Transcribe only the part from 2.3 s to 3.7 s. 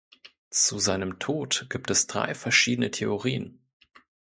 verschiedene Theorien.